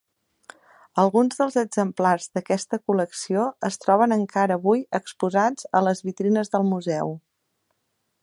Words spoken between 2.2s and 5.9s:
d'aquesta col·lecció es troben encara avui exposats a